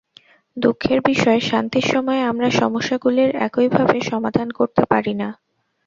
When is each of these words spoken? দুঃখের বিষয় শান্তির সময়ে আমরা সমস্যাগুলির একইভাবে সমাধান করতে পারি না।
দুঃখের 0.57 0.99
বিষয় 1.01 1.39
শান্তির 1.41 1.85
সময়ে 1.93 2.21
আমরা 2.23 2.47
সমস্যাগুলির 2.61 3.31
একইভাবে 3.47 3.97
সমাধান 4.11 4.47
করতে 4.51 4.83
পারি 4.91 5.13
না। 5.13 5.29